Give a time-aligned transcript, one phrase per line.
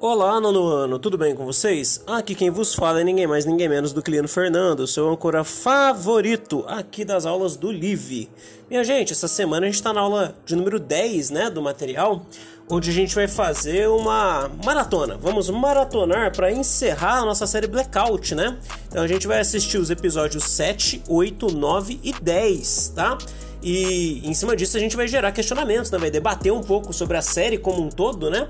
[0.00, 2.04] Olá, nono ano, tudo bem com vocês?
[2.06, 6.64] Aqui quem vos fala é ninguém mais, ninguém menos do Lino Fernando, seu âncora favorito
[6.68, 8.30] aqui das aulas do LIVE.
[8.70, 12.24] Minha gente, essa semana a gente está na aula de número 10, né, do material,
[12.70, 15.16] onde a gente vai fazer uma maratona.
[15.16, 18.56] Vamos maratonar para encerrar a nossa série Blackout, né?
[18.86, 23.18] Então a gente vai assistir os episódios 7, 8, 9 e 10, tá?
[23.60, 25.98] E em cima disso a gente vai gerar questionamentos, né?
[25.98, 28.48] Vai debater um pouco sobre a série como um todo, né?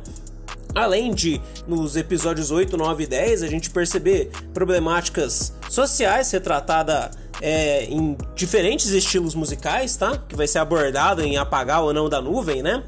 [0.75, 7.85] Além de, nos episódios 8, 9 e 10, a gente perceber problemáticas sociais retratadas é,
[7.85, 10.17] em diferentes estilos musicais, tá?
[10.29, 12.83] Que vai ser abordado em Apagar ou Não da Nuvem, né?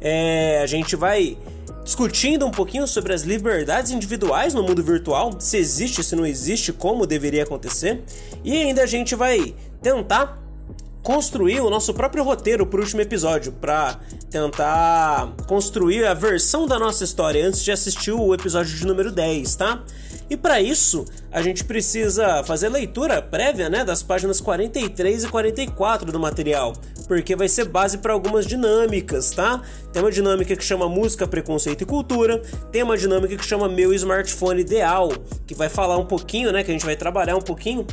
[0.00, 1.36] É, a gente vai
[1.84, 6.72] discutindo um pouquinho sobre as liberdades individuais no mundo virtual, se existe, se não existe,
[6.72, 8.02] como deveria acontecer.
[8.44, 10.38] E ainda a gente vai tentar
[11.02, 13.98] construir o nosso próprio roteiro para o último episódio, para
[14.30, 19.56] tentar construir a versão da nossa história antes de assistir o episódio de número 10,
[19.56, 19.82] tá?
[20.30, 26.12] E para isso, a gente precisa fazer leitura prévia, né, das páginas 43 e 44
[26.12, 26.72] do material,
[27.08, 29.60] porque vai ser base para algumas dinâmicas, tá?
[29.92, 33.92] Tem uma dinâmica que chama música, preconceito e cultura, tem uma dinâmica que chama meu
[33.92, 35.12] smartphone ideal,
[35.44, 37.84] que vai falar um pouquinho, né, que a gente vai trabalhar um pouquinho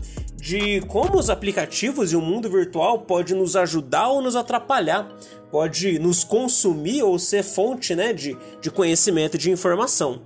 [0.47, 5.13] de como os aplicativos e o mundo virtual pode nos ajudar ou nos atrapalhar,
[5.51, 10.21] pode nos consumir ou ser fonte né, de, de conhecimento e de informação.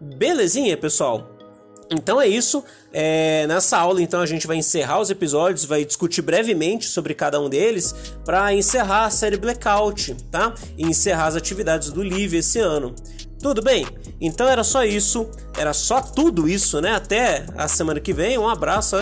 [0.00, 1.30] Belezinha, pessoal?
[1.88, 2.64] Então é isso.
[2.92, 7.40] É, nessa aula, então, a gente vai encerrar os episódios, vai discutir brevemente sobre cada
[7.40, 10.52] um deles para encerrar a série Blackout, tá?
[10.76, 12.92] E encerrar as atividades do Live esse ano.
[13.40, 13.86] Tudo bem?
[14.20, 16.90] Então era só isso, era só tudo isso, né?
[16.90, 18.36] Até a semana que vem.
[18.36, 18.96] Um abraço.